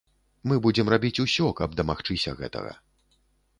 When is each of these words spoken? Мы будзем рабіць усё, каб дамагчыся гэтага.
Мы 0.51 0.55
будзем 0.65 0.89
рабіць 0.93 1.21
усё, 1.27 1.45
каб 1.61 1.77
дамагчыся 1.83 2.35
гэтага. 2.43 2.71